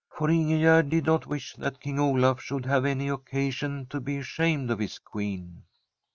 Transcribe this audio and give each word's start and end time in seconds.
For 0.09 0.29
Ingegerd 0.31 0.89
did 0.89 1.05
not 1.05 1.27
wish 1.27 1.53
that 1.59 1.79
King 1.79 1.99
Olaf 1.99 2.41
should 2.41 2.65
have 2.65 2.85
any 2.85 3.07
occasion 3.07 3.85
to 3.91 3.99
be 3.99 4.17
ashamed 4.17 4.71
of 4.71 4.79
his 4.79 4.97
Queen. 4.97 5.61